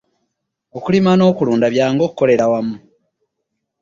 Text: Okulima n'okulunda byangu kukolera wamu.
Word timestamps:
Okulima 0.77 1.11
n'okulunda 1.15 1.65
byangu 1.73 2.03
kukolera 2.09 2.45
wamu. 2.51 2.75